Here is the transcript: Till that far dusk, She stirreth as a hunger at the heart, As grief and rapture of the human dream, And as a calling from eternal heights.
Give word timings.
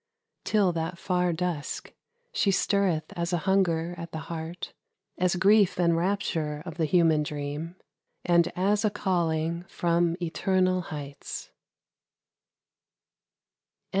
Till 0.43 0.71
that 0.71 0.97
far 0.97 1.31
dusk, 1.31 1.93
She 2.33 2.49
stirreth 2.49 3.13
as 3.15 3.33
a 3.33 3.37
hunger 3.45 3.93
at 3.99 4.11
the 4.11 4.17
heart, 4.33 4.73
As 5.19 5.35
grief 5.35 5.77
and 5.79 5.95
rapture 5.95 6.63
of 6.65 6.77
the 6.77 6.85
human 6.85 7.21
dream, 7.21 7.75
And 8.25 8.51
as 8.55 8.83
a 8.83 8.89
calling 8.89 9.61
from 9.65 10.17
eternal 10.19 10.81
heights. 10.81 11.51